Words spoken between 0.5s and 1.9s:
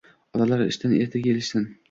ishdan erta kelishsin